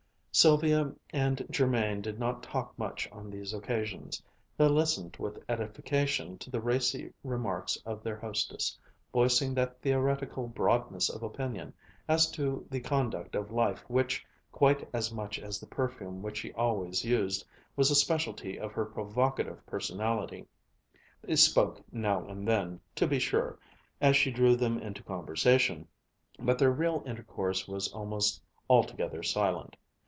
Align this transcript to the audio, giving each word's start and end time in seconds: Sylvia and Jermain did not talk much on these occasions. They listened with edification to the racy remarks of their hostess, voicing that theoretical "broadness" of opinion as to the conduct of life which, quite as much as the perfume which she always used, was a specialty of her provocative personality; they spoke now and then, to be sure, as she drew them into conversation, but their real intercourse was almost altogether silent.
Sylvia 0.33 0.93
and 1.09 1.45
Jermain 1.51 2.01
did 2.01 2.17
not 2.17 2.41
talk 2.41 2.79
much 2.79 3.07
on 3.11 3.29
these 3.29 3.53
occasions. 3.53 4.23
They 4.55 4.69
listened 4.69 5.17
with 5.19 5.43
edification 5.49 6.37
to 6.37 6.49
the 6.49 6.61
racy 6.61 7.11
remarks 7.21 7.77
of 7.85 8.01
their 8.01 8.15
hostess, 8.17 8.79
voicing 9.11 9.53
that 9.55 9.81
theoretical 9.81 10.47
"broadness" 10.47 11.09
of 11.09 11.21
opinion 11.21 11.73
as 12.07 12.31
to 12.31 12.65
the 12.71 12.79
conduct 12.79 13.35
of 13.35 13.51
life 13.51 13.83
which, 13.89 14.25
quite 14.53 14.87
as 14.93 15.11
much 15.13 15.37
as 15.37 15.59
the 15.59 15.67
perfume 15.67 16.21
which 16.21 16.37
she 16.37 16.53
always 16.53 17.03
used, 17.03 17.45
was 17.75 17.91
a 17.91 17.95
specialty 17.95 18.57
of 18.57 18.71
her 18.71 18.85
provocative 18.85 19.63
personality; 19.65 20.47
they 21.21 21.35
spoke 21.35 21.83
now 21.91 22.25
and 22.29 22.47
then, 22.47 22.79
to 22.95 23.05
be 23.05 23.19
sure, 23.19 23.59
as 23.99 24.15
she 24.15 24.31
drew 24.31 24.55
them 24.55 24.79
into 24.79 25.03
conversation, 25.03 25.85
but 26.39 26.57
their 26.57 26.71
real 26.71 27.03
intercourse 27.05 27.67
was 27.67 27.89
almost 27.91 28.41
altogether 28.69 29.21
silent. 29.21 29.75